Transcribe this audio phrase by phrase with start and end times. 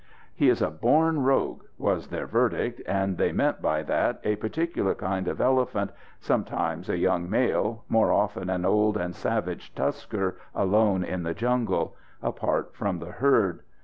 [0.33, 4.95] "He is a born rogue," was their verdict, and they meant by that, a particular
[4.95, 11.03] kind of elephant, sometimes a young male, more often an old and savage tusker alone
[11.03, 13.61] in the jungle apart from the herd.